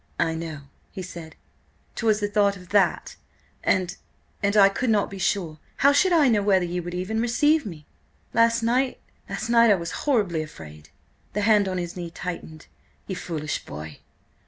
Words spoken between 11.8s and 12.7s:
knee tightened.